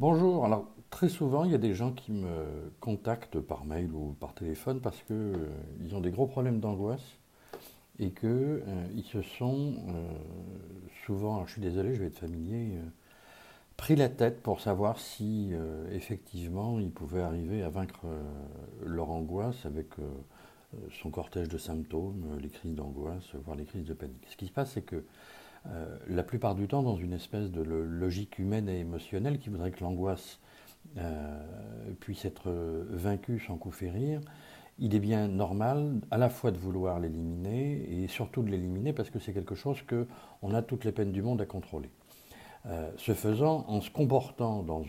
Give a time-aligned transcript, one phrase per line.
[0.00, 0.46] Bonjour.
[0.46, 4.32] Alors, très souvent, il y a des gens qui me contactent par mail ou par
[4.32, 7.18] téléphone parce qu'ils euh, ont des gros problèmes d'angoisse
[7.98, 10.08] et qu'ils euh, se sont euh,
[11.04, 12.78] souvent, je suis désolé, je vais être familier,
[13.76, 15.52] pris la tête pour savoir si
[15.92, 18.06] effectivement ils pouvaient arriver à vaincre
[18.86, 19.88] leur angoisse avec
[21.02, 24.26] son cortège de symptômes, les crises d'angoisse, voire les crises de panique.
[24.30, 25.04] Ce qui se passe, c'est que
[25.66, 29.70] euh, la plupart du temps dans une espèce de logique humaine et émotionnelle qui voudrait
[29.70, 30.40] que l'angoisse
[30.96, 31.38] euh,
[32.00, 32.50] puisse être
[32.90, 34.20] vaincue sans coup férir,
[34.78, 39.10] il est bien normal à la fois de vouloir l'éliminer et surtout de l'éliminer parce
[39.10, 41.90] que c'est quelque chose qu'on a toutes les peines du monde à contrôler.
[42.66, 44.82] Euh, ce faisant, en se comportant dans,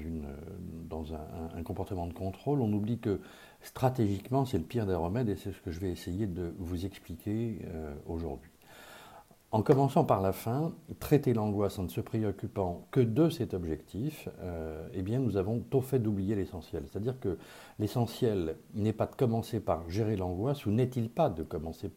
[1.14, 3.20] un, comportement de contrôle, on oublie que
[3.62, 6.86] stratégiquement c'est le pire des remèdes et c'est ce que je vais essayer de vous
[6.86, 7.60] expliquer
[8.08, 8.52] aujourd'hui.
[9.54, 14.30] En commençant par la fin, traiter l'angoisse en ne se préoccupant que de cet objectif,
[14.40, 16.86] euh, eh bien nous avons tôt fait d'oublier l'essentiel.
[16.90, 17.38] C'est-à-dire que
[17.78, 21.92] l'essentiel n'est pas de commencer par gérer l'angoisse, ou n'est-il pas de commencer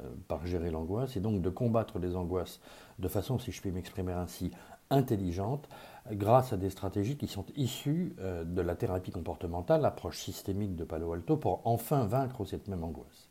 [0.00, 2.60] euh, par gérer l'angoisse, et donc de combattre les angoisses
[3.00, 4.52] de façon, si je puis m'exprimer ainsi,
[4.90, 5.68] intelligente,
[6.12, 10.84] grâce à des stratégies qui sont issues euh, de la thérapie comportementale, l'approche systémique de
[10.84, 13.28] Palo Alto, pour enfin vaincre cette même angoisse.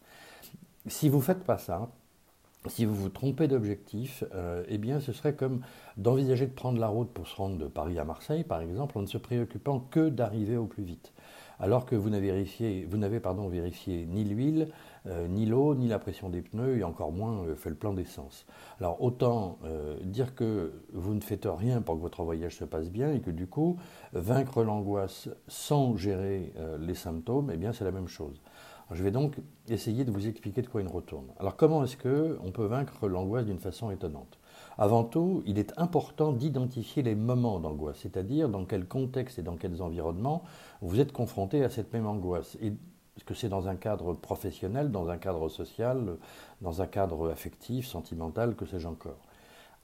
[0.87, 1.89] Si vous ne faites pas ça,
[2.67, 5.61] si vous vous trompez d'objectif, euh, eh bien, ce serait comme
[5.97, 9.01] d'envisager de prendre la route pour se rendre de Paris à Marseille, par exemple, en
[9.01, 11.13] ne se préoccupant que d'arriver au plus vite.
[11.57, 14.69] Alors que vous n'avez vérifié, ni l'huile,
[15.07, 17.93] euh, ni l'eau, ni la pression des pneus, et encore moins euh, fait le plan
[17.93, 18.45] d'essence.
[18.79, 19.57] Alors autant
[20.03, 23.31] dire que vous ne faites rien pour que votre voyage se passe bien, et que
[23.31, 23.77] du coup
[24.11, 28.41] vaincre l'angoisse sans gérer les symptômes, eh bien c'est la même chose
[28.91, 29.35] je vais donc
[29.67, 31.27] essayer de vous expliquer de quoi il retourne.
[31.39, 34.37] Alors comment est-ce qu'on peut vaincre l'angoisse d'une façon étonnante?
[34.77, 39.55] Avant tout, il est important d'identifier les moments d'angoisse, c'est-à-dire dans quel contexte et dans
[39.55, 40.43] quels environnements
[40.81, 42.57] vous êtes confronté à cette même angoisse.
[42.61, 46.17] Est-ce que c'est dans un cadre professionnel, dans un cadre social,
[46.61, 49.24] dans un cadre affectif, sentimental, que sais-je encore?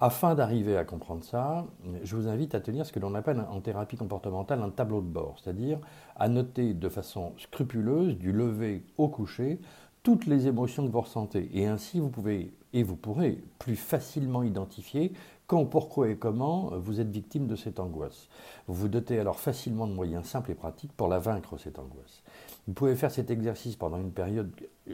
[0.01, 1.65] Afin d'arriver à comprendre ça,
[2.03, 5.05] je vous invite à tenir ce que l'on appelle en thérapie comportementale un tableau de
[5.05, 5.79] bord, c'est-à-dire
[6.15, 9.59] à noter de façon scrupuleuse, du lever au coucher,
[10.01, 11.49] toutes les émotions que vous ressentez.
[11.53, 15.13] Et ainsi, vous pouvez et vous pourrez plus facilement identifier
[15.45, 18.29] quand, pourquoi et comment vous êtes victime de cette angoisse.
[18.67, 22.23] Vous vous dotez alors facilement de moyens simples et pratiques pour la vaincre, cette angoisse.
[22.67, 24.51] Vous pouvez faire cet exercice pendant une période,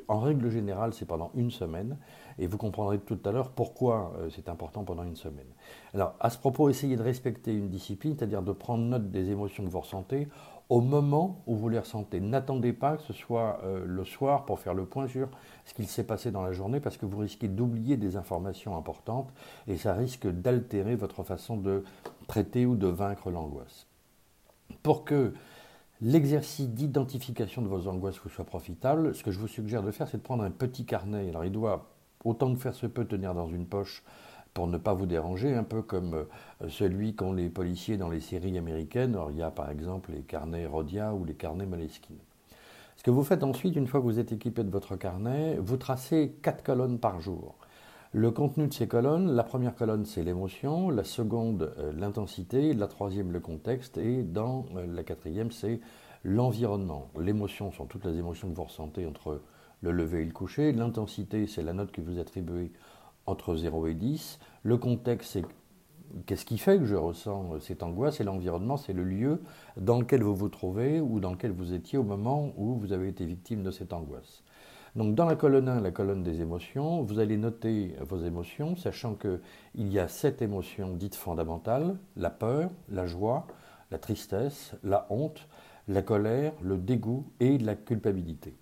[0.07, 1.97] en règle générale, c'est pendant une semaine,
[2.39, 5.47] et vous comprendrez tout à l'heure pourquoi euh, c'est important pendant une semaine.
[5.93, 9.65] Alors, à ce propos, essayez de respecter une discipline, c'est-à-dire de prendre note des émotions
[9.65, 10.27] que vous ressentez
[10.69, 12.19] au moment où vous les ressentez.
[12.19, 15.29] N'attendez pas que ce soit euh, le soir pour faire le point sur
[15.65, 19.29] ce qu'il s'est passé dans la journée, parce que vous risquez d'oublier des informations importantes,
[19.67, 21.83] et ça risque d'altérer votre façon de
[22.27, 23.87] traiter ou de vaincre l'angoisse.
[24.83, 25.33] Pour que
[26.01, 30.07] l'exercice d'identification de vos angoisses vous soit profitable, ce que je vous suggère de faire,
[30.07, 31.29] c'est de prendre un petit carnet.
[31.29, 31.89] Alors il doit,
[32.23, 34.03] autant que faire se peut, tenir dans une poche
[34.53, 38.19] pour ne pas vous déranger, un peu comme euh, celui qu'ont les policiers dans les
[38.19, 39.13] séries américaines.
[39.13, 42.17] Alors il y a par exemple les carnets Rodia ou les carnets Moleskine.
[42.95, 45.77] Ce que vous faites ensuite, une fois que vous êtes équipé de votre carnet, vous
[45.77, 47.55] tracez quatre colonnes par jour.
[48.13, 52.87] Le contenu de ces colonnes, la première colonne c'est l'émotion, la seconde euh, l'intensité, la
[52.87, 55.81] troisième le contexte et dans euh, la quatrième c'est
[56.23, 57.09] l'environnement.
[57.19, 59.41] L'émotion sont toutes les émotions que vous ressentez entre
[59.81, 62.71] le lever et le coucher, l'intensité c'est la note que vous attribuez
[63.25, 65.45] entre 0 et 10, le contexte c'est
[66.25, 69.41] qu'est-ce qui fait que je ressens euh, cette angoisse et l'environnement c'est le lieu
[69.75, 73.09] dans lequel vous vous trouvez ou dans lequel vous étiez au moment où vous avez
[73.09, 74.43] été victime de cette angoisse.
[74.97, 79.13] Donc dans la colonne 1, la colonne des émotions, vous allez noter vos émotions, sachant
[79.13, 79.39] qu'il
[79.75, 83.45] y a sept émotions dites fondamentales, la peur, la joie,
[83.91, 85.47] la tristesse, la honte,
[85.87, 88.55] la colère, le dégoût et la culpabilité.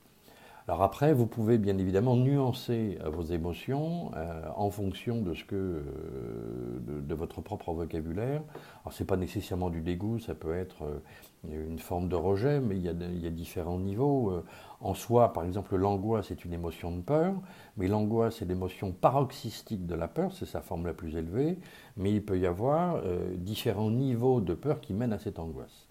[0.68, 5.56] Alors après, vous pouvez bien évidemment nuancer vos émotions euh, en fonction de ce que
[5.56, 8.42] euh, de, votre propre vocabulaire.
[8.84, 12.78] Alors c'est pas nécessairement du dégoût, ça peut être euh, une forme de rejet, mais
[12.78, 14.42] il y a, il y a différents niveaux.
[14.82, 17.36] En soi, par exemple, l'angoisse est une émotion de peur,
[17.78, 21.60] mais l'angoisse est l'émotion paroxystique de la peur, c'est sa forme la plus élevée,
[21.96, 23.04] mais il peut y avoir
[23.36, 25.88] différents niveaux de peur qui mènent à cette angoisse.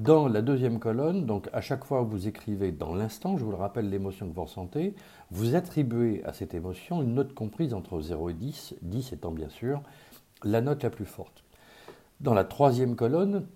[0.00, 3.52] Dans la deuxième colonne, donc à chaque fois que vous écrivez dans l'instant, je vous
[3.52, 4.96] le rappelle l'émotion que vous ressentez,
[5.30, 9.48] vous attribuez à cette émotion une note comprise entre 0 et 10, 10 étant bien
[9.48, 9.82] sûr
[10.42, 11.44] la note la plus forte.
[12.20, 13.46] Dans la troisième colonne,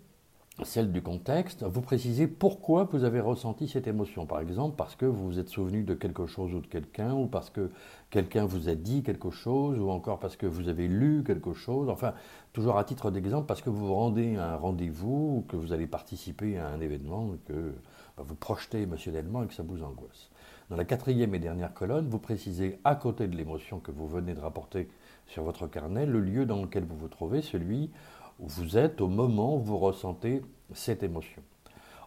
[0.64, 4.26] celle du contexte, vous précisez pourquoi vous avez ressenti cette émotion.
[4.26, 7.26] Par exemple, parce que vous vous êtes souvenu de quelque chose ou de quelqu'un, ou
[7.26, 7.70] parce que
[8.10, 11.88] quelqu'un vous a dit quelque chose, ou encore parce que vous avez lu quelque chose.
[11.88, 12.14] Enfin,
[12.52, 15.72] toujours à titre d'exemple, parce que vous vous rendez à un rendez-vous, ou que vous
[15.72, 17.75] allez participer à un événement, que
[18.16, 20.31] bah, vous projetez émotionnellement et que ça vous angoisse.
[20.70, 24.34] Dans la quatrième et dernière colonne, vous précisez à côté de l'émotion que vous venez
[24.34, 24.88] de rapporter
[25.26, 27.90] sur votre carnet, le lieu dans lequel vous vous trouvez, celui
[28.38, 30.43] vous êtes au moment où vous ressentez
[30.73, 31.43] cette émotion.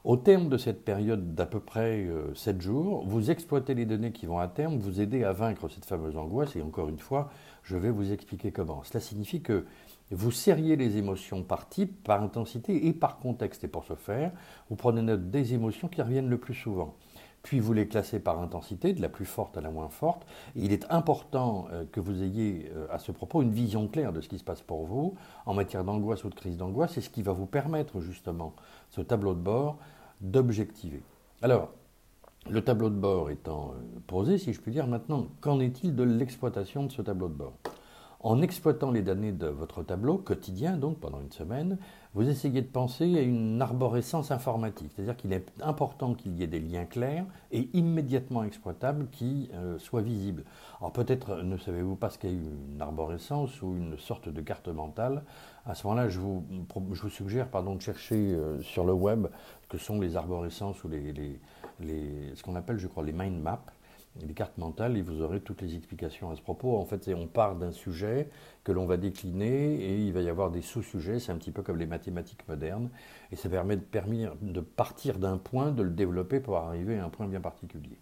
[0.04, 4.12] Au terme de cette période d'à peu près 7 euh, jours, vous exploitez les données
[4.12, 6.56] qui vont à terme vous aider à vaincre cette fameuse angoisse.
[6.56, 7.30] Et encore une fois,
[7.62, 8.84] je vais vous expliquer comment.
[8.84, 9.66] Cela signifie que
[10.10, 13.64] vous serriez les émotions par type, par intensité et par contexte.
[13.64, 14.32] Et pour ce faire,
[14.70, 16.96] vous prenez note des émotions qui reviennent le plus souvent
[17.44, 20.26] puis vous les classez par intensité, de la plus forte à la moins forte.
[20.56, 24.22] il est important euh, que vous ayez euh, à ce propos une vision claire de
[24.22, 25.16] ce qui se passe pour vous
[25.46, 28.54] en matière d'angoisse ou de crise d'angoisse, c'est ce qui va vous permettre justement,
[28.90, 29.78] ce tableau de bord,
[30.22, 31.02] d'objectiver.
[31.42, 31.70] Alors,
[32.50, 36.04] le tableau de bord étant euh, posé, si je puis dire, maintenant, qu'en est-il de
[36.04, 37.54] l'exploitation de ce tableau de bord?
[38.20, 41.78] En exploitant les données de votre tableau quotidien, donc pendant une semaine,
[42.14, 46.48] vous essayez de penser à une arborescence informatique, c'est-à-dire qu'il est important qu'il y ait
[46.48, 50.44] des liens clairs et immédiatement exploitables qui euh, soient visibles.
[50.80, 55.24] Alors peut-être ne savez-vous pas ce qu'est une arborescence ou une sorte de carte mentale?
[55.66, 56.44] À ce moment-là, je vous,
[57.10, 59.28] suggère pardon, de chercher euh, sur le web
[59.64, 63.64] ce que sont les arborescences ou ce qu'on appelle, je crois, les mind maps
[64.20, 66.78] les cartes mentales et vous aurez toutes les explications à ce propos.
[66.78, 68.30] En fait, on part d'un sujet
[68.64, 71.20] que l'on va décliner et il va y avoir des sous-sujets.
[71.20, 72.90] C'est un petit peu comme les mathématiques modernes
[73.32, 77.28] et ça permet de, partir d'un point, de le développer pour arriver à un point
[77.28, 77.98] bien particulier.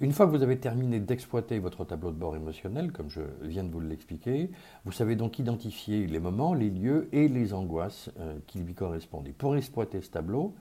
[0.00, 3.62] Une fois que vous avez terminé d'exploiter votre tableau de bord émotionnel, comme je viens
[3.62, 4.50] de vous l'expliquer,
[4.84, 9.28] vous savez donc identifier les moments, les lieux et les angoisses euh, qui lui correspondent.
[9.28, 10.54] Et pour exploiter ce tableau,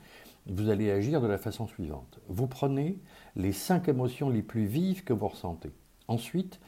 [0.48, 2.20] vous allez agir de la façon suivante.
[2.28, 3.00] Vous prenez
[3.36, 5.72] les cinq émotions les plus vives que vous ressentez.
[6.08, 6.60] Ensuite,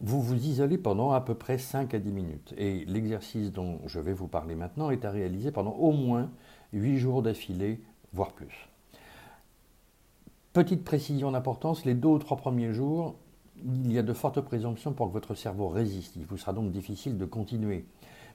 [0.00, 2.54] vous vous isolez pendant à peu près 5 à 10 minutes.
[2.56, 6.30] Et l'exercice dont je vais vous parler maintenant est à réaliser pendant au moins
[6.72, 7.80] 8 jours d'affilée,
[8.12, 8.68] voire plus.
[10.52, 13.14] Petite précision d'importance, les deux ou trois premiers jours,
[13.64, 16.16] il y a de fortes présomptions pour que votre cerveau résiste.
[16.16, 17.86] Il vous sera donc difficile de continuer.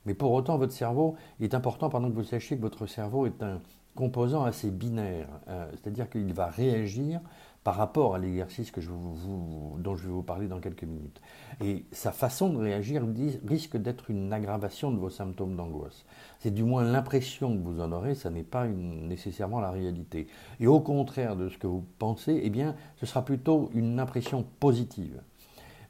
[0.06, 3.42] Mais pour autant, votre cerveau, est important pendant que vous sachiez que votre cerveau est
[3.44, 3.62] un
[3.96, 5.28] composant assez binaire.
[5.48, 7.22] Euh, c'est-à-dire qu'il va réagir
[7.64, 11.22] par rapport à l'exercice que je vous, dont je vais vous parler dans quelques minutes.
[11.64, 13.04] Et sa façon de réagir
[13.48, 16.06] risque d'être une aggravation de vos symptômes d'angoisse.
[16.40, 20.28] C'est du moins l'impression que vous en aurez, ça n'est pas nécessairement la réalité.
[20.60, 24.46] Et au contraire de ce que vous pensez, eh bien, ce sera plutôt une impression
[24.60, 25.22] positive.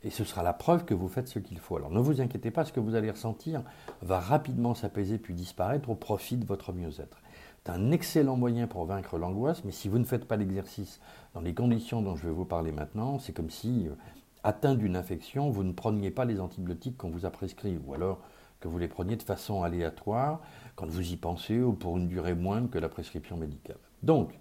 [0.04, 1.78] Et ce sera la preuve que vous faites ce qu'il faut.
[1.78, 3.64] Alors ne vous inquiétez pas, ce que vous allez ressentir
[4.02, 7.22] va rapidement s'apaiser puis disparaître au profit de votre mieux-être.
[7.66, 11.00] C'est un excellent moyen pour vaincre l'angoisse, mais si vous ne faites pas l'exercice
[11.34, 13.96] dans les conditions dont je vais vous parler maintenant, c'est comme si, euh,
[14.44, 18.20] atteint d'une infection, vous ne preniez pas les antibiotiques qu'on vous a prescrits, ou alors
[18.60, 20.42] que vous les preniez de façon aléatoire,
[20.76, 23.80] quand vous y pensez, ou pour une durée moindre que la prescription médicale.
[24.02, 24.38] Donc,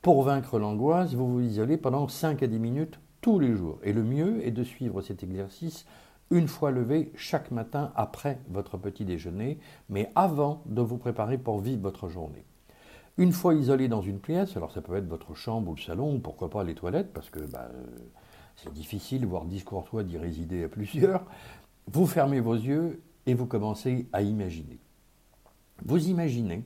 [0.00, 3.80] pour vaincre l'angoisse, vous vous isolez pendant 5 à 10 minutes tous les jours.
[3.82, 5.86] Et le mieux est de suivre cet exercice
[6.30, 9.58] une fois levé chaque matin après votre petit déjeuner,
[9.88, 12.44] mais avant de vous préparer pour vivre votre journée.
[13.18, 16.14] Une fois isolé dans une pièce, alors ça peut être votre chambre ou le salon,
[16.14, 17.84] ou pourquoi pas les toilettes, parce que bah, euh,
[18.56, 21.24] c'est difficile, voire discourtois d'y résider à plusieurs,
[21.86, 24.78] vous fermez vos yeux et vous commencez à imaginer.
[25.84, 26.64] Vous imaginez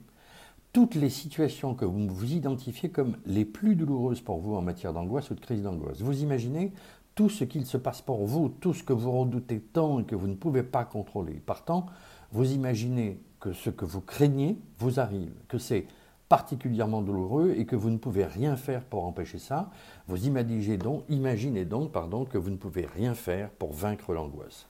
[0.72, 4.92] toutes les situations que vous vous identifiez comme les plus douloureuses pour vous en matière
[4.92, 6.00] d'angoisse ou de crise d'angoisse.
[6.00, 6.72] Vous imaginez
[7.14, 10.16] tout ce qu'il se passe pour vous, tout ce que vous redoutez tant et que
[10.16, 11.34] vous ne pouvez pas contrôler.
[11.34, 11.86] Partant,
[12.32, 15.86] vous imaginez que ce que vous craignez vous arrive, que c'est
[16.28, 19.70] particulièrement douloureux et que vous ne pouvez rien faire pour empêcher ça,
[20.08, 24.66] vous imaginez donc, imaginez donc pardon, que vous ne pouvez rien faire pour vaincre l'angoisse.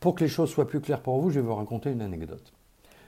[0.00, 2.52] Pour que les choses soient plus claires pour vous, je vais vous raconter une anecdote.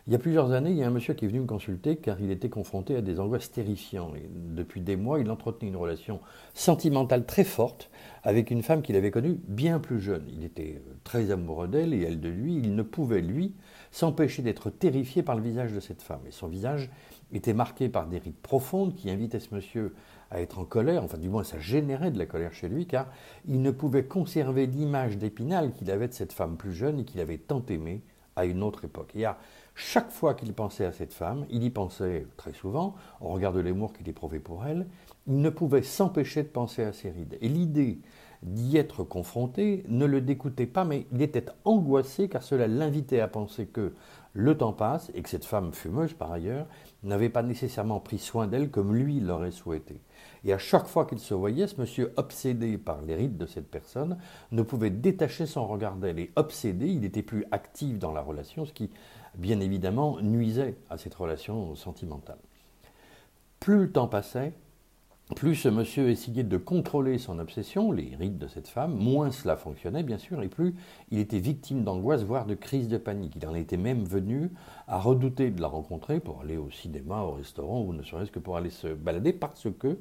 [0.08, 1.96] Il y a plusieurs années, il y a un monsieur qui est venu me consulter
[1.96, 4.14] car il était confronté à des angoisses terrifiantes.
[4.30, 6.20] Depuis des mois, il entretenait une relation
[6.54, 7.90] sentimentale très forte
[8.22, 10.24] avec une femme qu'il avait connue bien plus jeune.
[10.34, 12.54] Il était euh, très amoureux d'elle et elle de lui.
[12.56, 13.54] Il ne pouvait, lui,
[13.90, 16.22] s'empêcher d'être terrifié par le visage de cette femme.
[16.26, 16.88] Et son visage
[17.32, 19.94] était marqué par des rides profondes qui invitaient ce monsieur
[20.30, 23.06] à être en colère, enfin du moins ça générait de la colère chez lui, car
[23.46, 27.20] il ne pouvait conserver l'image d'Épinal qu'il avait de cette femme plus jeune et qu'il
[27.20, 28.02] avait tant aimée
[28.36, 29.12] à une autre époque.
[29.14, 29.38] Et à
[29.74, 33.60] chaque fois qu'il pensait à cette femme, il y pensait très souvent, au regard de
[33.60, 34.86] l'amour qu'il éprouvait pour elle,
[35.26, 37.36] il ne pouvait s'empêcher de penser à ses rides.
[37.40, 38.00] Et l'idée
[38.42, 43.28] d'y être confronté ne le dégoûtait pas, mais il était angoissé car cela l'invitait à
[43.28, 43.92] penser que,
[44.38, 46.66] le temps passe et que cette femme fumeuse, par ailleurs,
[47.02, 50.00] n'avait pas nécessairement pris soin d'elle comme lui l'aurait souhaité.
[50.44, 53.68] Et à chaque fois qu'il se voyait, ce monsieur, obsédé par les rites de cette
[53.68, 54.16] personne,
[54.52, 56.20] ne pouvait détacher son regard d'elle.
[56.20, 58.90] Et obsédé, il n'était plus actif dans la relation, ce qui,
[59.34, 62.38] bien évidemment, nuisait à cette relation sentimentale.
[63.58, 64.52] Plus le temps passait,
[65.36, 69.56] plus ce monsieur essayait de contrôler son obsession, les rites de cette femme, moins cela
[69.56, 70.74] fonctionnait bien sûr, et plus
[71.10, 73.34] il était victime d'angoisse, voire de crise de panique.
[73.36, 74.50] Il en était même venu
[74.86, 78.38] à redouter de la rencontrer pour aller au cinéma, au restaurant, ou ne serait-ce que
[78.38, 79.98] pour aller se balader, parce que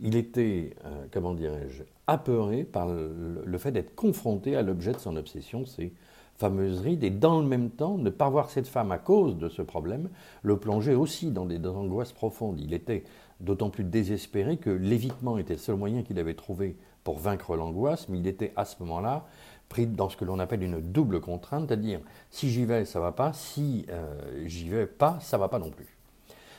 [0.00, 5.16] il était, euh, comment dirais-je, apeuré par le, fait d'être confronté à l'objet de son
[5.16, 5.92] obsession, ces
[6.36, 9.48] fameuses rides, et dans le même temps, ne pas voir cette femme à cause de
[9.48, 10.08] ce problème,
[10.42, 12.60] le plongeait aussi dans des angoisses profondes.
[12.60, 13.02] Il était
[13.40, 18.08] d'autant plus désespéré que l'évitement était le seul moyen qu'il avait trouvé pour vaincre l'angoisse,
[18.08, 19.26] mais il était à ce moment-là
[19.68, 23.12] pris dans ce que l'on appelle une double contrainte, c'est-à-dire si j'y vais, ça va
[23.12, 25.98] pas, si euh, j'y vais pas, ça va pas non plus.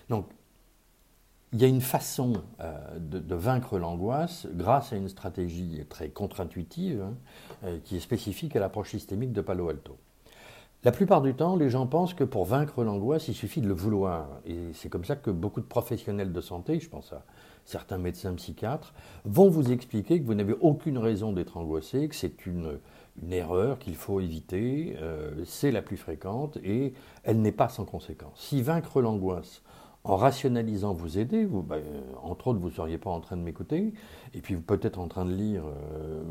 [0.09, 0.27] Donc,
[1.51, 7.01] il y a une façon euh, de, vaincre l'angoisse grâce à une stratégie très contre-intuitive
[7.01, 7.13] hein,
[7.63, 9.97] euh, qui est spécifique à l'approche systémique de Palo Alto.
[10.85, 13.73] La plupart du temps, les gens pensent que pour vaincre l'angoisse, il suffit de le
[13.73, 14.39] vouloir.
[14.45, 17.25] Et c'est comme ça que beaucoup de professionnels de santé, je pense à
[17.65, 18.93] certains médecins psychiatres,
[19.25, 22.79] vont vous expliquer que vous n'avez aucune raison d'être angoissé, que c'est une,
[23.29, 26.93] erreur qu'il faut éviter, euh, c'est la plus fréquente et
[27.25, 28.39] elle n'est pas sans conséquence.
[28.39, 29.61] Si vaincre l'angoisse
[30.03, 31.17] en rationalisant vous
[31.63, 31.83] ben,
[32.23, 33.93] entre autres, vous ne seriez pas en train de m'écouter,
[34.33, 36.23] et puis peut-être en train de lire euh,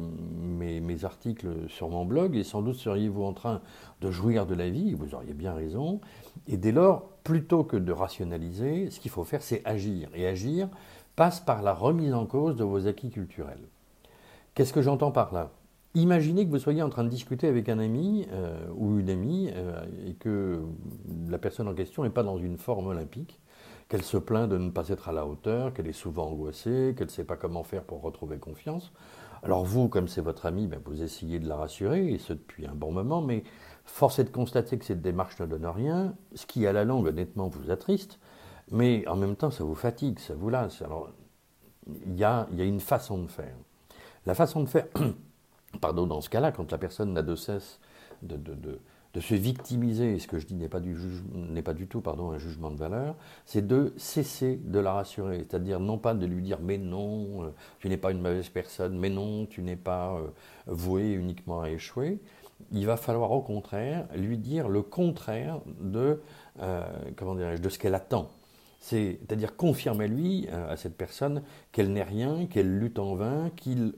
[0.80, 3.60] mes, articles sur mon blog, et sans doute seriez-vous en train
[4.00, 6.00] de jouir de la vie, vous auriez bien raison,
[6.46, 10.68] et dès lors, plutôt que de rationaliser, ce qu'il faut faire, c'est agir, et agir
[11.14, 13.68] passe par la remise en cause de vos acquis culturels.
[14.54, 15.50] Qu'est-ce que j'entends par là?
[15.94, 19.50] Imaginez que vous soyez en train de discuter avec un ami euh, ou une amie
[20.06, 20.62] et que
[21.28, 23.40] la personne en question n'est pas dans une forme olympique
[23.88, 27.06] qu'elle se plaint de ne pas être à la hauteur, qu'elle est souvent angoissée, qu'elle
[27.06, 28.92] ne sait pas comment faire pour retrouver confiance.
[29.42, 32.66] Alors vous, comme c'est votre ami, ben vous essayez de la rassurer, et ce depuis
[32.66, 33.44] un bon moment, mais
[33.84, 37.06] force est de constater que cette démarche ne donne rien, ce qui à la longue,
[37.06, 38.18] honnêtement, vous attriste,
[38.70, 40.82] mais en même temps, ça vous fatigue, ça vous lasse.
[40.82, 41.10] Alors,
[41.86, 43.54] il y a, une façon de faire.
[44.26, 44.86] La façon de faire,
[45.80, 47.80] pardon, dans ce cas-là, quand la personne n'a de cesse
[48.20, 48.36] de
[49.14, 50.96] de se victimiser, ce que je dis n'est pas, du
[51.64, 55.80] pas du tout pardon, un jugement de valeur, c'est de cesser de la rassurer, c'est-à-dire
[55.80, 57.48] non pas de lui dire mais non, euh,
[57.80, 60.28] tu n'es pas une mauvaise personne, mais non, tu n'es pas euh,
[60.66, 62.20] voué uniquement à échouer.
[62.72, 66.20] Il va falloir au contraire lui dire le contraire de,
[66.60, 66.82] euh,
[67.16, 68.30] comment de ce qu'elle attend.
[68.80, 71.42] C'est-à-dire confirmer lui à cette personne
[71.72, 73.92] qu'elle n'est rien, qu'elle lutte en vain, qu'il,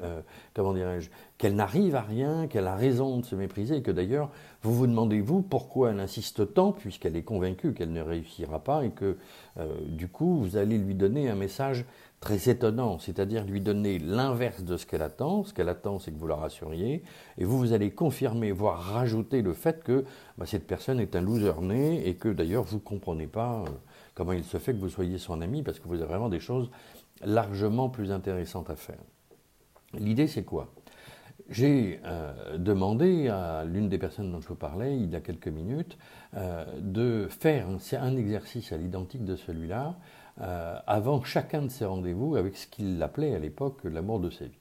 [0.55, 4.31] comment dirais-je, qu'elle n'arrive à rien, qu'elle a raison de se mépriser, et que d'ailleurs
[4.63, 8.85] vous vous demandez, vous, pourquoi elle insiste tant, puisqu'elle est convaincue qu'elle ne réussira pas,
[8.85, 9.17] et que
[9.59, 11.87] euh, du coup, vous allez lui donner un message
[12.21, 15.45] très étonnant, c'est-à-dire lui donner l'inverse de ce qu'elle attend.
[15.45, 17.03] Ce qu'elle attend, c'est que vous la rassuriez,
[17.39, 20.05] et vous, vous allez confirmer, voire rajouter le fait que
[20.37, 23.71] bah, cette personne est un loser né, et que d'ailleurs, vous ne comprenez pas euh,
[24.21, 26.41] comment il se fait que vous soyez son ami, parce que vous avez vraiment des
[26.41, 26.71] choses
[27.25, 28.99] largement plus intéressantes à faire.
[29.95, 30.75] L'idée, c'est quoi?
[31.49, 35.49] J'ai euh, demandé à l'une des personnes dont je vous parlais il y a quelques
[35.49, 35.97] minutes
[36.37, 39.97] euh, de faire un, exercice à l'identique de celui-là
[40.43, 44.45] euh, avant chacun de ses rendez-vous avec ce qu'il appelait à l'époque l'amour de sa
[44.45, 44.60] vie.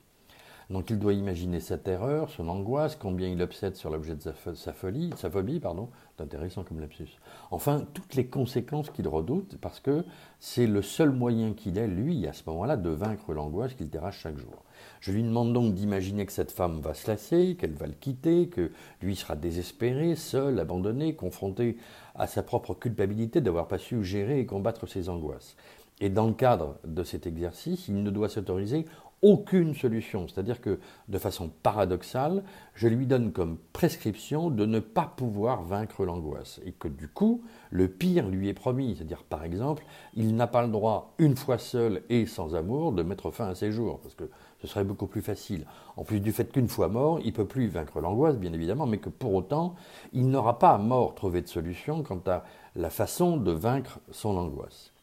[0.70, 4.74] Donc il doit imaginer sa terreur, son angoisse, combien il obsède sur l'objet de sa,
[4.74, 7.18] folie, sa phobie, pardon, c'est intéressant comme lapsus.
[7.50, 10.06] Enfin, toutes les conséquences qu'il redoute, parce que
[10.40, 14.20] c'est le seul moyen qu'il ait, lui, à ce moment-là, de vaincre l'angoisse qu'il dérache
[14.20, 14.64] chaque jour.
[15.00, 18.48] Je lui demande donc d'imaginer que cette femme va se lasser, qu'elle va le quitter,
[18.48, 18.72] que
[19.02, 21.78] lui sera désespéré, seul, abandonné, confronté
[22.14, 25.56] à sa propre culpabilité d'avoir pas su gérer et combattre ses angoisses.
[26.02, 28.86] Et dans le cadre de cet exercice, il ne doit s'autoriser
[29.22, 30.28] aucune solution.
[30.28, 36.06] C'est-à-dire que, de façon paradoxale, je lui donne comme prescription de ne pas pouvoir vaincre
[36.06, 36.62] l'angoisse.
[36.66, 38.96] Et que du coup, le pire lui est promis.
[38.96, 39.84] C'est-à-dire, par exemple,
[40.16, 43.56] il n'a pas le droit, une fois seul et sans amour, de mettre fin à
[43.56, 44.00] ses jours.
[44.00, 44.30] Parce que
[44.62, 45.66] ce serait beaucoup plus facile.
[45.98, 48.86] En plus du fait qu'une fois mort, il ne peut plus vaincre l'angoisse, bien évidemment,
[48.86, 49.76] mais que pour autant,
[50.14, 52.44] il n'aura pas à mort trouvé de solution quant à
[52.76, 54.94] la façon de vaincre son angoisse.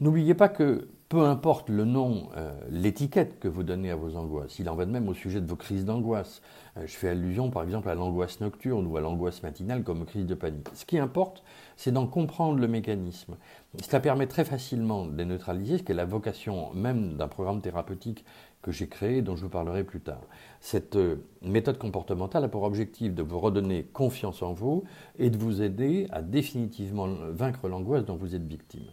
[0.00, 4.58] N'oubliez pas que peu importe le nom, euh, l'étiquette que vous donnez à vos angoisses,
[4.58, 6.42] il en va de même au sujet de vos crises d'angoisse.
[6.76, 10.26] Euh, je fais allusion par exemple à l'angoisse nocturne ou à l'angoisse matinale comme crise
[10.26, 10.66] de panique.
[10.74, 11.44] Ce qui importe,
[11.76, 13.36] c'est d'en comprendre le mécanisme.
[13.80, 18.24] Cela permet très facilement de neutraliser, ce qui est la vocation même d'un programme thérapeutique
[18.62, 20.22] que j'ai créé, dont je vous parlerai plus tard.
[20.60, 24.82] Cette euh, méthode comportementale a pour objectif de vous redonner confiance en vous
[25.20, 28.86] et de vous aider à définitivement vaincre l'angoisse dont vous êtes victime.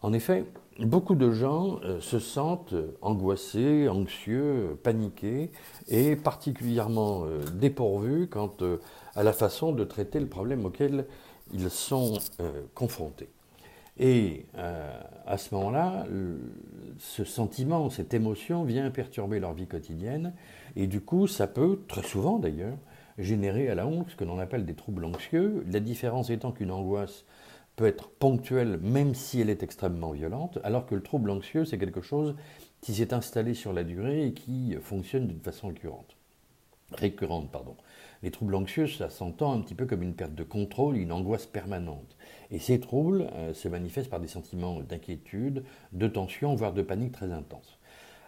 [0.00, 0.44] En effet,
[0.78, 5.50] beaucoup de gens euh, se sentent angoissés, anxieux, paniqués
[5.88, 8.54] et particulièrement euh, dépourvus quant
[9.16, 11.06] à la façon de traiter le problème auquel
[11.52, 12.18] ils sont
[12.74, 13.28] confrontés.
[13.98, 16.06] Et euh, à ce moment-là,
[16.98, 20.34] ce sentiment, cette émotion vient perturber leur vie quotidienne.
[20.76, 22.76] Et du coup, ça peut, très souvent d'ailleurs,
[23.18, 25.64] générer à la honte ce que l'on appelle des troubles anxieux.
[25.68, 27.24] La différence étant qu'une angoisse
[27.78, 31.78] peut être ponctuelle même si elle est extrêmement violente, alors que le trouble anxieux, c'est
[31.78, 32.34] quelque chose
[32.80, 36.16] qui s'est installé sur la durée et qui fonctionne d'une façon récurrente.
[37.52, 37.76] Pardon.
[38.24, 41.46] Les troubles anxieux, ça s'entend un petit peu comme une perte de contrôle, une angoisse
[41.46, 42.16] permanente.
[42.50, 47.12] Et ces troubles euh, se manifestent par des sentiments d'inquiétude, de tension, voire de panique
[47.12, 47.78] très intense.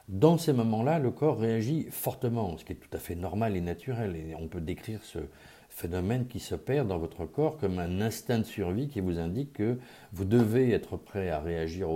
[0.08, 3.60] Dans ces moments-là, le corps réagit fortement, ce qui est tout à fait normal et
[3.60, 4.14] naturel.
[4.14, 5.18] Et on peut décrire ce
[5.70, 9.78] phénomène qui s'opère dans votre corps comme un instinct de survie qui vous indique que
[10.12, 11.88] vous devez être prêt à réagir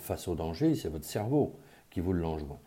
[0.00, 0.74] face au danger.
[0.74, 1.56] C'est votre cerveau
[1.90, 2.58] qui vous l'enjoint.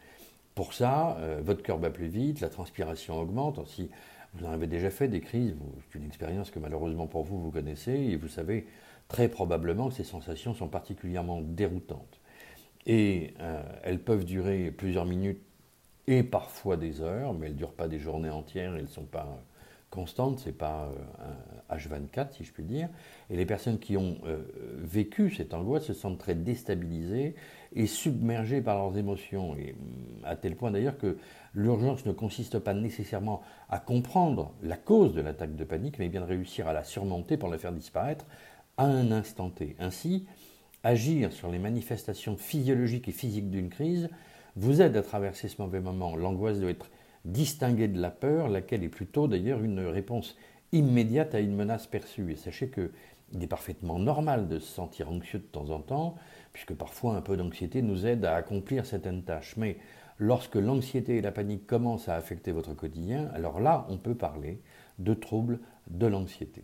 [0.56, 3.60] Pour ça, euh, votre cœur bat plus vite, la transpiration augmente.
[3.68, 3.90] Si
[4.34, 5.56] vous en avez déjà fait des crises,
[5.92, 8.66] c'est une expérience que malheureusement pour vous, vous connaissez, et vous savez
[9.10, 12.22] très probablement que ces sensations sont particulièrement déroutantes.
[12.88, 15.42] Et euh, elles peuvent durer plusieurs minutes
[16.08, 19.06] et parfois des heures, mais elles ne durent pas des journées entières, elles ne sont
[19.06, 19.44] pas
[19.96, 20.92] constantes, ce n'est pas
[21.70, 22.90] un H24 si je puis dire.
[23.30, 24.44] Et les personnes qui ont euh,
[24.78, 27.36] vécu cette angoisse se sentent très déstabilisées
[27.74, 31.18] et submergées par leurs émotions, et mm, à tel point d'ailleurs que
[31.54, 36.22] l'urgence ne consiste pas nécessairement à comprendre la cause de l'attaque de panique, mais bien
[36.22, 38.26] de réussir à la surmonter pour la faire disparaître
[38.78, 39.76] à un instant T.
[39.80, 40.28] Ainsi,
[40.84, 44.10] agir sur les manifestations physiologiques et physiques d'une crise
[44.56, 46.16] vous aide à traverser ce mauvais moment.
[46.16, 46.90] L'angoisse doit être
[47.26, 50.38] distinguée de la peur, laquelle est plutôt d'ailleurs une réponse
[50.72, 52.32] immédiate à une menace perçue.
[52.32, 56.16] Et sachez qu'il est parfaitement normal de se sentir anxieux de temps en temps,
[56.54, 59.58] puisque parfois un peu d'anxiété nous aide à accomplir certaines tâches.
[59.58, 59.78] Mais
[60.20, 64.62] lorsque l'anxiété et la panique commencent à affecter votre quotidien, alors là, on peut parler
[65.00, 66.64] de troubles de l'anxiété.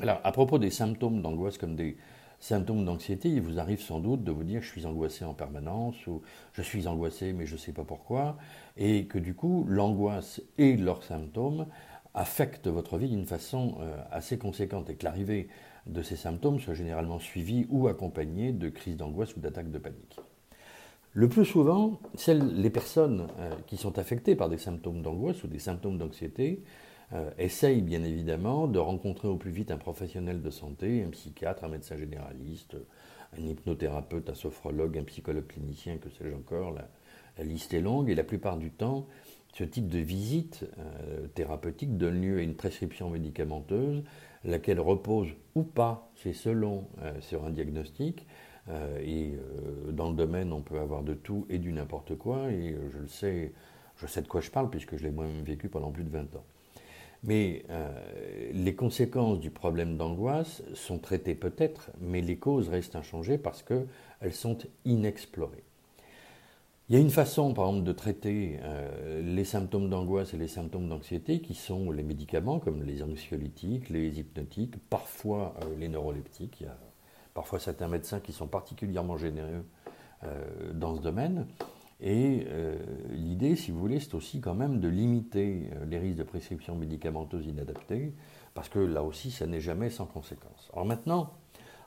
[0.00, 1.96] Alors, à propos des symptômes d'angoisse comme des
[2.40, 6.06] symptômes d'anxiété, il vous arrive sans doute de vous dire je suis angoissé en permanence
[6.06, 8.36] ou je suis angoissé mais je ne sais pas pourquoi,
[8.76, 11.66] et que du coup, l'angoisse et leurs symptômes
[12.14, 15.48] affectent votre vie d'une façon euh, assez conséquente et que l'arrivée
[15.86, 20.18] de ces symptômes soit généralement suivie ou accompagnée de crises d'angoisse ou d'attaques de panique.
[21.12, 25.58] Le plus souvent, les personnes euh, qui sont affectées par des symptômes d'angoisse ou des
[25.58, 26.62] symptômes d'anxiété
[27.14, 31.64] euh, essaye bien évidemment de rencontrer au plus vite un professionnel de santé, un psychiatre,
[31.64, 32.76] un médecin généraliste,
[33.36, 36.72] un hypnothérapeute, un sophrologue, un psychologue clinicien, que sais-je encore.
[36.72, 36.88] La,
[37.44, 39.06] liste est longue et la plupart du temps,
[39.54, 44.02] ce type de visite euh, thérapeutique donne lieu à une prescription médicamenteuse,
[44.42, 48.26] laquelle repose ou pas, c'est selon, euh, sur un diagnostic.
[49.00, 49.32] et
[49.92, 52.50] dans le domaine, on peut avoir de tout et du n'importe quoi.
[52.50, 53.52] Et je le sais,
[53.96, 56.36] je sais de quoi je parle puisque je l'ai moi-même vécu pendant plus de 20
[56.36, 56.44] ans.
[57.24, 57.88] Mais euh,
[58.52, 64.32] les conséquences du problème d'angoisse sont traitées peut-être, mais les causes restent inchangées parce qu'elles
[64.32, 65.64] sont inexplorées.
[66.88, 70.48] Il y a une façon, par exemple, de traiter euh, les symptômes d'angoisse et les
[70.48, 76.60] symptômes d'anxiété qui sont les médicaments comme les anxiolytiques, les hypnotiques, parfois euh, les neuroleptiques.
[76.60, 76.78] Il y a
[77.34, 79.64] parfois certains médecins qui sont particulièrement généreux
[80.74, 81.46] dans ce domaine.
[82.00, 82.76] Et euh,
[83.10, 86.76] l'idée, si vous voulez, c'est aussi quand même de limiter euh, les risques de prescription
[86.76, 88.12] médicamenteuse inadaptée,
[88.54, 90.70] parce que là aussi, ça n'est jamais sans conséquence.
[90.72, 91.32] Alors maintenant,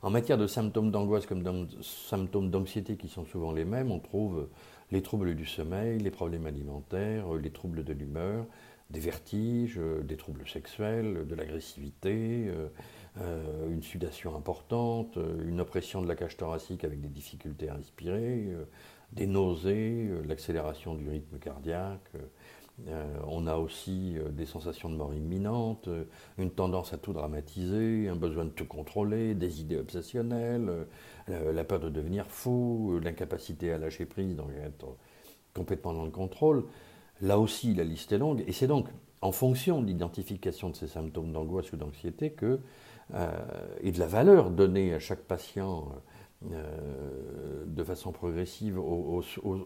[0.02, 4.00] en matière de symptômes d'angoisse comme de symptômes d'anxiété qui sont souvent les mêmes, on
[4.00, 4.50] trouve
[4.91, 8.45] les troubles du sommeil, les problèmes alimentaires, les troubles de l'humeur,
[8.89, 12.52] des vertiges, des troubles sexuels, de l'agressivité,
[13.21, 18.50] euh, une sudation importante, une oppression de la cage thoracique avec des difficultés à respirer,
[19.13, 22.12] des nausées, euh, l'accélération du rythme cardiaque.
[22.88, 25.89] Euh, on a aussi euh, des sensations de mort imminente,
[26.38, 30.88] une tendance à tout dramatiser, un besoin de tout contrôler, des idées obsessionnelles,
[31.28, 34.97] la peur de devenir fou, l'incapacité à lâcher prise, donc être
[35.54, 36.65] complètement dans le contrôle.
[37.21, 38.88] Là aussi, la liste est longue, et c'est donc
[39.21, 42.60] en fonction de l'identification de ces symptômes d'angoisse ou d'anxiété que,
[43.82, 45.89] et de la valeur donnée à chaque patient
[46.43, 49.21] de façon progressive au,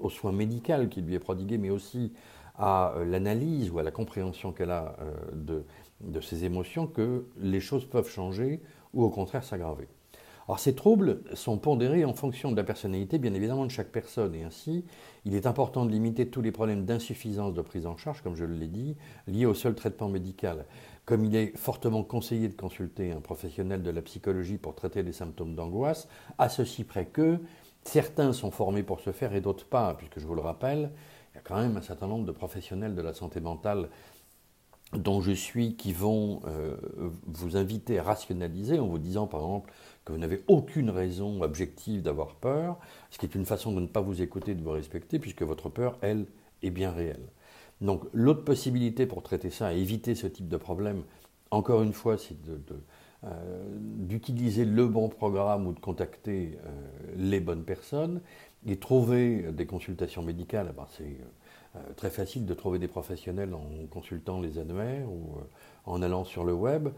[0.09, 2.13] soin médical qui lui est prodigué, mais aussi
[2.57, 4.97] à l'analyse ou à la compréhension qu'elle a
[5.33, 5.63] de,
[6.01, 8.61] de ses émotions, que les choses peuvent changer
[8.93, 9.87] ou au contraire s'aggraver.
[10.47, 14.35] Alors ces troubles sont pondérés en fonction de la personnalité, bien évidemment, de chaque personne.
[14.35, 14.85] Et ainsi,
[15.25, 18.45] il est important de limiter tous les problèmes d'insuffisance de prise en charge, comme je
[18.45, 18.95] l'ai dit,
[19.27, 20.65] liés au seul traitement médical.
[21.05, 25.13] Comme il est fortement conseillé de consulter un professionnel de la psychologie pour traiter des
[25.13, 27.39] symptômes d'angoisse, à ceci près que
[27.83, 30.91] certains sont formés pour ce faire et d'autres pas, puisque je vous le rappelle,
[31.33, 33.89] il y a quand même un certain nombre de professionnels de la santé mentale
[34.93, 36.75] dont je suis qui vont euh,
[37.25, 39.73] vous inviter à rationaliser en vous disant par exemple
[40.05, 42.77] que vous n'avez aucune raison objective d'avoir peur,
[43.09, 45.69] ce qui est une façon de ne pas vous écouter, de vous respecter, puisque votre
[45.69, 46.27] peur, elle,
[46.61, 47.27] est bien réelle.
[47.81, 51.03] Donc l'autre possibilité pour traiter ça et éviter ce type de problème,
[51.51, 52.35] encore une fois, c'est
[53.25, 53.29] euh,
[53.79, 56.69] d'utiliser le bon programme ou de contacter euh,
[57.15, 58.21] les bonnes personnes
[58.67, 60.67] et trouver des consultations médicales.
[60.69, 61.17] Eh ben, c'est
[61.75, 65.37] euh, très facile de trouver des professionnels en consultant les annuaires ou
[65.85, 66.89] en allant sur le web.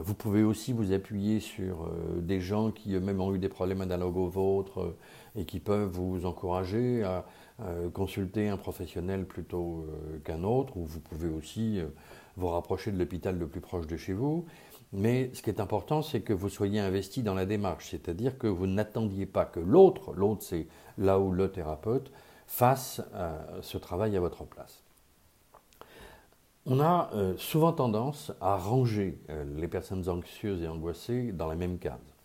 [0.00, 4.16] Vous pouvez aussi vous appuyer sur des gens qui eux-mêmes ont eu des problèmes analogues
[4.16, 4.96] aux vôtres
[5.36, 7.26] et qui peuvent vous encourager à
[7.94, 9.86] consulter un professionnel plutôt
[10.24, 11.80] qu'un autre, ou vous pouvez aussi
[12.36, 14.44] vous rapprocher de l'hôpital le plus proche de chez vous.
[14.92, 18.46] Mais ce qui est important, c'est que vous soyez investi dans la démarche, c'est-à-dire que
[18.46, 20.66] vous n'attendiez pas que l'autre, l'autre c'est
[20.98, 22.12] là où le thérapeute,
[22.46, 23.00] fasse
[23.62, 24.86] ce travail à votre place.
[26.68, 31.54] On a euh, souvent tendance à ranger euh, les personnes anxieuses et angoissées dans la
[31.54, 32.15] même case.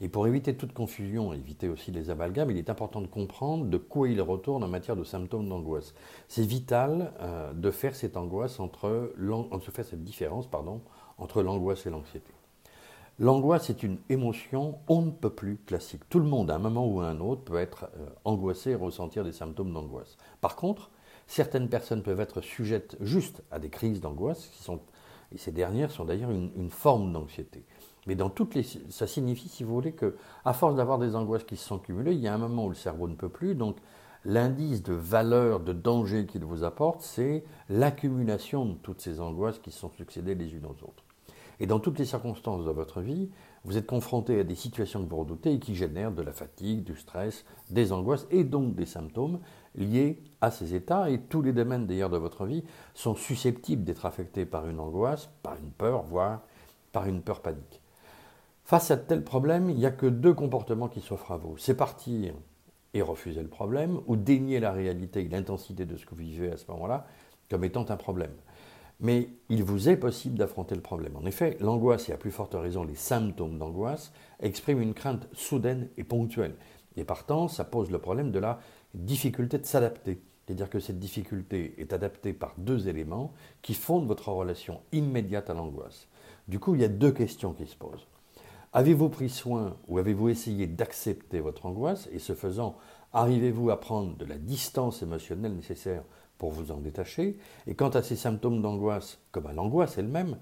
[0.00, 3.78] Et pour éviter toute confusion, éviter aussi les amalgames, il est important de comprendre de
[3.78, 5.94] quoi il retourne en matière de symptômes d'angoisse.
[6.28, 10.48] C'est vital euh, de faire cette entre de faire cette différence
[11.18, 12.32] entre l'angoisse et l'anxiété.
[13.18, 16.06] L'angoisse est une émotion on ne peut plus classique.
[16.10, 17.90] Tout le monde, à un moment ou à un autre, peut être
[18.24, 20.18] angoissé et ressentir des symptômes d'angoisse.
[20.42, 20.90] Par contre,
[21.26, 24.48] Certaines personnes peuvent être sujettes juste à des crises d'angoisse,
[25.32, 27.64] et ces dernières sont d'ailleurs une, forme d'anxiété.
[28.06, 31.44] Mais dans toutes les, ça signifie, si vous voulez, que à force d'avoir des angoisses
[31.44, 33.54] qui se sont cumulées, il y a un moment où le cerveau ne peut plus.
[33.54, 33.76] Donc,
[34.24, 39.70] l'indice de valeur, de danger qu'il vous apporte, c'est l'accumulation de toutes ces angoisses qui
[39.70, 41.04] se sont succédées les unes aux autres.
[41.58, 43.30] Et dans toutes les circonstances de votre vie,
[43.64, 46.84] vous êtes confronté à des situations que vous redoutez et qui génèrent de la fatigue,
[46.84, 49.40] du stress, des angoisses et donc des symptômes
[49.74, 51.10] liés à ces états.
[51.10, 52.62] Et tous les domaines d'ailleurs de votre vie
[52.94, 56.42] sont susceptibles d'être affectés par une angoisse, par une peur, voire
[56.92, 57.80] par une peur panique.
[58.66, 61.56] Face à tel problème, il n'y a que deux comportements qui s'offrent à vous.
[61.56, 62.34] C'est partir
[62.94, 66.50] et refuser le problème, ou dénier la réalité et l'intensité de ce que vous vivez
[66.50, 67.06] à ce moment-là
[67.48, 68.32] comme étant un problème.
[68.98, 71.16] Mais il vous est possible d'affronter le problème.
[71.16, 75.88] En effet, l'angoisse, et à plus forte raison les symptômes d'angoisse, expriment une crainte soudaine
[75.96, 76.56] et ponctuelle.
[76.96, 78.58] Et partant, ça pose le problème de la
[78.94, 80.20] difficulté de s'adapter.
[80.44, 85.54] C'est-à-dire que cette difficulté est adaptée par deux éléments qui fondent votre relation immédiate à
[85.54, 86.08] l'angoisse.
[86.48, 88.08] Du coup, il y a deux questions qui se posent.
[88.76, 92.76] Avez-vous pris soin ou avez-vous essayé d'accepter votre angoisse et ce faisant,
[93.14, 96.02] arrivez-vous à prendre de la distance émotionnelle nécessaire
[96.36, 97.38] pour vous en détacher?
[97.66, 100.36] Et quant à ces symptômes d'angoisse, comme à l'angoisse elle-même,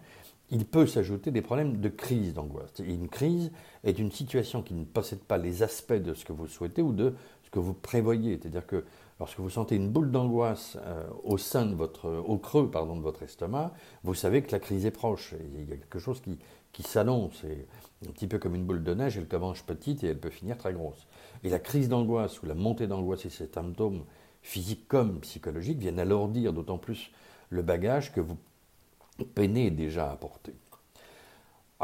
[0.51, 2.73] il peut s'ajouter des problèmes de crise d'angoisse.
[2.81, 3.53] Une crise
[3.85, 6.93] est une situation qui ne possède pas les aspects de ce que vous souhaitez ou
[6.93, 8.41] de ce que vous prévoyez.
[8.43, 8.85] C'est-à-dire que
[9.19, 13.23] lorsque vous sentez une boule d'angoisse euh, au sein de votre, au creux de votre
[13.23, 13.73] estomac,
[14.03, 15.35] vous savez que la crise est proche.
[15.55, 16.39] il y a quelque chose qui,
[16.83, 17.45] s'annonce.
[18.07, 20.59] un petit peu comme une boule de neige, elle commence petite et elle peut finir
[20.59, 21.07] très grosse.
[21.45, 24.05] Et la crise d'angoisse ou la montée d'angoisse et ces symptômes
[24.45, 27.11] physiques comme psychologiques, viennent alourdir d'autant plus
[27.49, 28.37] le bagage que vous
[29.35, 30.55] peinez déjà à porter.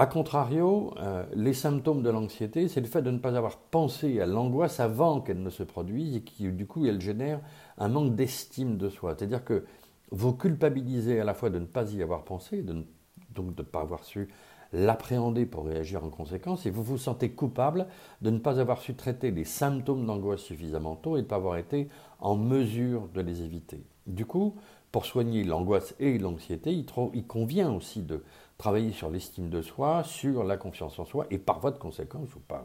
[0.01, 4.19] A contrario, euh, les symptômes de l'anxiété, c'est le fait de ne pas avoir pensé
[4.23, 7.43] à l'angoisse avant qu'elle ne se produise et qui, du coup, elle génère
[7.77, 9.15] un manque d'estime de soi.
[9.15, 9.67] C'est-à-dire que
[10.11, 12.87] vous culpabilisez à la fois de ne pas y avoir pensé, de
[13.35, 14.31] donc de ne pas avoir su
[14.73, 17.87] l'appréhender pour réagir en conséquence, et vous vous sentez coupable
[18.23, 21.37] de ne pas avoir su traiter les symptômes d'angoisse suffisamment tôt et de ne pas
[21.37, 23.85] avoir été en mesure de les éviter.
[24.07, 24.55] Du coup,
[24.93, 28.25] pour soigner l'angoisse et l'anxiété, il, convient aussi de
[28.61, 32.35] travailler sur l'estime de soi, sur la confiance en soi, et par voie de conséquence,
[32.37, 32.65] ou par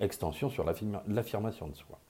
[0.00, 2.00] extension, sur l'affirmation de soi.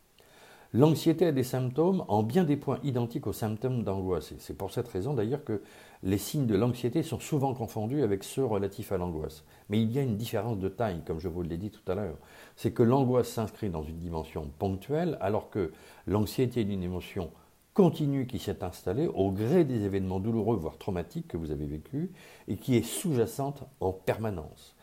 [0.73, 4.35] L'anxiété a des symptômes en bien des points identiques aux symptômes d'angoisse.
[4.39, 5.63] C'est pour cette raison d'ailleurs que
[6.03, 9.45] les signes de l'anxiété sont souvent confondus avec ceux relatifs à l'angoisse.
[9.71, 11.95] Mais il y a une différence de taille, comme je vous l'ai dit tout à
[11.95, 12.19] l'heure.
[12.55, 15.73] C'est que l'angoisse s'inscrit dans une dimension ponctuelle, alors que
[16.07, 17.31] l'anxiété est une émotion
[17.77, 22.09] continue qui s'est installée au gré des événements douloureux, voire traumatiques que vous avez vécus,
[22.49, 24.75] et qui est sous-jacente en permanence.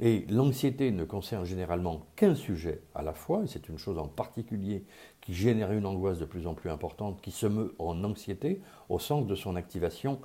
[0.00, 4.08] Et l'anxiété ne concerne généralement qu'un sujet à la fois, et c'est une chose en
[4.08, 4.86] particulier
[5.20, 8.98] qui génère une angoisse de plus en plus importante, qui se meut en anxiété au
[8.98, 10.18] sens de son activation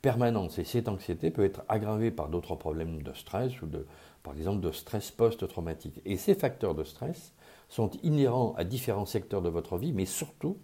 [0.00, 0.58] permanente.
[0.58, 3.86] Et cette anxiété peut être aggravée par d'autres problèmes de stress ou de,
[4.22, 6.00] par exemple de stress post-traumatique.
[6.06, 7.34] Et ces facteurs de stress
[7.68, 10.56] sont inhérents à différents secteurs de votre vie, mais surtout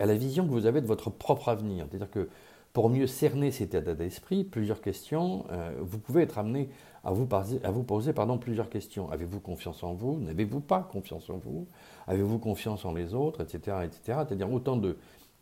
[0.00, 1.86] à la vision que vous avez de votre propre avenir.
[1.88, 2.28] C'est-à-dire que
[2.72, 6.68] pour mieux cerner cet état d'esprit, plusieurs questions, euh, vous pouvez être amené
[7.02, 7.28] à vous,
[7.64, 9.10] à vous poser plusieurs questions.
[9.10, 10.18] Avez-vous confiance en vous?
[10.20, 11.66] N'avez-vous pas confiance en vous?
[12.06, 13.42] Avez-vous confiance en les autres?
[13.42, 13.76] Etc.
[13.84, 14.00] etc.
[14.26, 14.96] C'est-à-dire autant de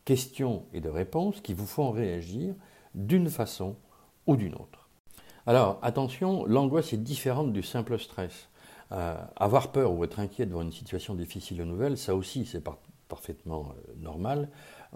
[0.04, 2.54] questions et de réponses qui vous font réagir
[2.94, 3.76] d'une façon
[4.26, 4.88] ou d'une autre.
[5.46, 8.48] Alors attention, l'angoisse est différente du simple stress.
[8.92, 12.62] Euh, avoir peur ou être inquiet devant une situation difficile ou nouvelle, ça aussi c'est
[13.08, 14.48] parfaitement euh, normal.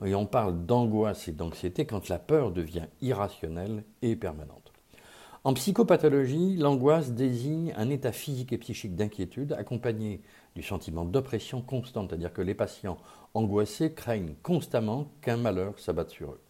[0.05, 4.73] Et on parle d'angoisse et d'anxiété quand la peur devient irrationnelle et permanente.
[5.45, 10.23] En psychopathologie, l'angoisse désigne un état physique et psychique d'inquiétude accompagné
[10.55, 12.99] du sentiment d'oppression constante, c'est-à-dire que les patients
[13.35, 16.41] angoissés craignent constamment qu'un malheur s'abatte sur eux.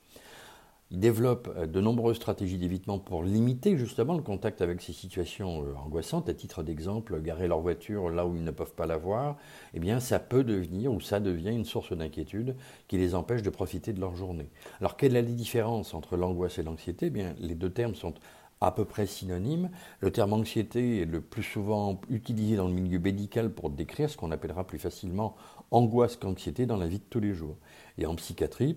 [0.93, 5.65] Ils développent euh, de nombreuses stratégies d'évitement pour limiter justement le contact avec ces situations
[5.65, 6.29] euh, angoissantes.
[6.29, 9.39] À titre d'exemple, garer leur voiture là où ils ne peuvent pas la voir,
[9.73, 12.57] eh bien ça peut devenir ou ça devient une source d'inquiétude
[12.89, 14.51] qui les empêche de profiter de leur journée.
[14.81, 17.07] Alors quelle est la différence entre l'angoisse et l'anxiété?
[17.07, 18.13] Eh bien, Les deux termes sont
[18.61, 19.71] à peu près synonymes.
[20.01, 24.19] Le terme anxiété est le plus souvent utilisé dans le milieu médical pour décrire ce
[24.19, 25.37] qu'on appellera plus facilement
[25.71, 27.57] angoisse qu'anxiété dans la vie de tous les jours.
[27.97, 28.77] Et en psychiatrie,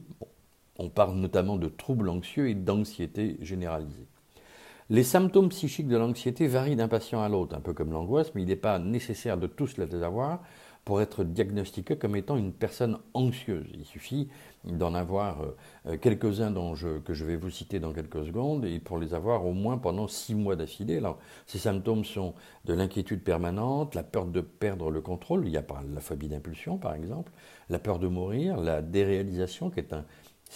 [0.78, 4.08] on parle notamment de troubles anxieux et d'anxiété généralisée.
[4.90, 8.44] Les symptômes psychiques de l'anxiété varient d'un patient à l'autre, un peu comme l'angoisse, mais
[8.44, 10.42] il n'est pas nécessaire de tous les avoir
[10.86, 13.66] pour être diagnostiqué comme étant une personne anxieuse.
[13.74, 14.30] Il suffit
[14.64, 15.42] d'en avoir
[15.88, 16.54] euh, quelques-uns
[17.04, 20.08] que je vais vous citer dans quelques secondes, et pour les avoir au moins pendant
[20.08, 21.02] six mois d'affilée.
[21.48, 22.36] ces symptômes sont
[22.66, 26.78] de l'inquiétude permanente, la peur de perdre le contrôle, il y a la phobie d'impulsion
[26.78, 27.32] par exemple,
[27.70, 30.06] la peur de mourir, la déréalisation qui est un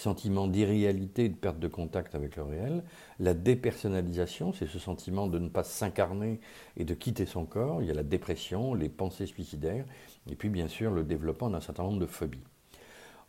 [0.00, 2.82] sentiment d'irréalité de perte de contact avec le réel.
[3.18, 6.40] La dépersonnalisation, c'est ce sentiment de ne pas s'incarner
[6.76, 7.82] et de quitter son corps.
[7.82, 9.84] Il y a la dépression, les pensées suicidaires,
[10.30, 12.42] et puis bien sûr le développement d'un certain nombre de phobies.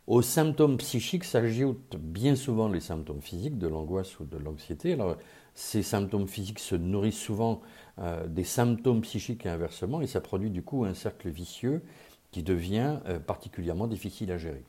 [0.07, 4.93] Aux symptômes psychiques s'ajoutent bien souvent les symptômes physiques de l'angoisse ou de l'anxiété.
[4.93, 5.15] Alors,
[5.53, 7.61] ces symptômes physiques se nourrissent souvent
[7.99, 11.83] euh, des symptômes psychiques et inversement, et ça produit du coup un cercle vicieux
[12.31, 14.63] qui devient euh, particulièrement difficile à gérer.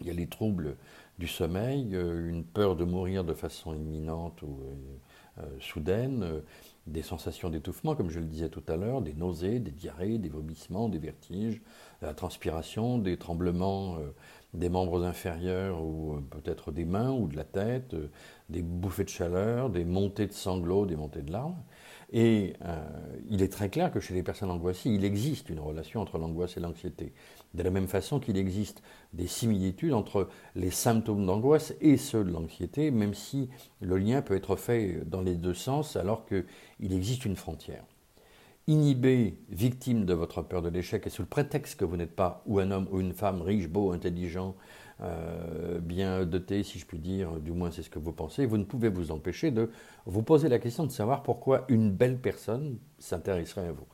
[0.00, 0.76] Il y a les troubles
[1.18, 6.42] du sommeil, euh, une peur de mourir de façon imminente ou euh, euh, soudaine,
[6.86, 10.28] des sensations d'étouffement, comme je le disais tout à l'heure, des nausées, des diarrhées, des
[10.28, 11.62] vomissements, des vertiges,
[12.00, 13.98] la transpiration, des tremblements
[14.52, 17.94] des membres inférieurs ou peut-être des mains ou de la tête,
[18.48, 21.62] des bouffées de chaleur, des montées de sanglots, des montées de larmes.
[22.14, 22.52] Et
[23.30, 26.58] il est très clair que chez les personnes angoissées, il existe une relation entre l'angoisse
[26.58, 27.14] et l'anxiété.
[27.54, 28.82] De la même façon qu'il existe
[29.14, 33.48] des similitudes entre les symptômes d'angoisse et ceux de l'anxiété, même si
[33.80, 37.84] le lien peut être fait dans les deux sens alors qu'il existe une frontière.
[38.68, 42.42] Inhibé, victime de votre peur de l'échec et sous le prétexte que vous n'êtes pas
[42.46, 44.54] ou un homme ou une femme riche, beau, intelligent,
[45.00, 48.58] euh, bien doté, si je puis dire, du moins c'est ce que vous pensez, vous
[48.58, 49.70] ne pouvez vous empêcher de
[50.06, 53.86] vous poser la question de savoir pourquoi une belle personne s'intéresserait à vous.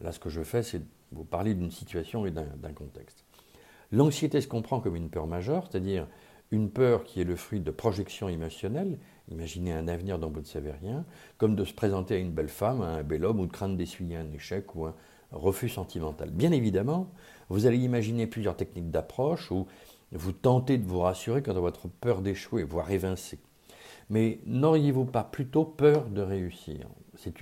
[0.00, 3.24] Là, ce que je fais, c'est vous parler d'une situation et d'un contexte.
[3.92, 6.08] L'anxiété se comprend comme une peur majeure, c'est-à-dire
[6.50, 8.98] une peur qui est le fruit de projections émotionnelles,
[9.30, 11.04] imaginez un avenir dont vous ne savez rien,
[11.38, 13.76] comme de se présenter à une belle femme, à un bel homme, ou de craindre
[13.76, 14.94] d'essuyer un échec ou un
[15.30, 16.30] refus sentimental.
[16.30, 17.10] Bien évidemment,
[17.48, 19.66] vous allez imaginer plusieurs techniques d'approche où
[20.14, 23.38] vous tentez de vous rassurer quant à votre peur d'échouer, voire évincer.
[24.10, 26.88] Mais n'auriez-vous pas plutôt peur de réussir?